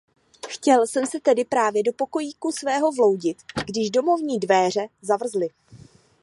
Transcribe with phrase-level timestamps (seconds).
[0.47, 5.47] Chtěl jsem se tedy právě do pokojíku svého vloudit, když domovní dvéře zavrzly.